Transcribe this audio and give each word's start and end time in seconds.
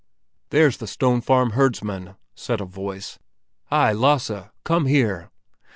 "There's 0.49 0.77
the 0.77 0.87
Stone 0.87 1.21
Farm 1.21 1.51
herdsman!" 1.51 2.15
said 2.33 2.59
a 2.59 2.65
voice. 2.65 3.19
"Hi, 3.65 3.91
Lasse! 3.93 4.31
Come 4.63 4.87
here!" 4.87 5.29